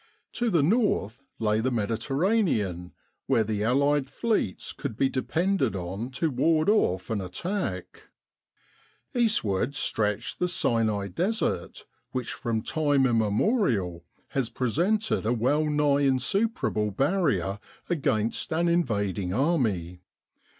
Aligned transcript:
To 0.33 0.49
the 0.49 0.63
north 0.63 1.21
lay 1.37 1.59
the 1.59 1.69
Mediterranean, 1.69 2.91
where 3.27 3.43
the 3.43 3.63
Allied 3.63 4.09
fleets 4.09 4.73
could 4.73 4.97
be 4.97 5.09
depended 5.09 5.75
on 5.75 6.09
to 6.13 6.31
ward 6.31 6.69
off 6.69 7.11
an 7.11 7.21
attack. 7.21 8.09
Eastward 9.13 9.75
stretched 9.75 10.39
the 10.39 10.47
Sinai 10.47 11.07
Desert, 11.07 11.85
which 12.13 12.33
from 12.33 12.63
time 12.63 13.05
immemorial 13.05 14.03
has 14.29 14.49
presented 14.49 15.23
a 15.23 15.33
well 15.33 15.65
nigh 15.65 15.99
in 16.01 16.17
superable 16.17 16.89
barrier 16.89 17.59
against 17.87 18.51
an 18.51 18.67
invading 18.67 19.35
army. 19.35 20.01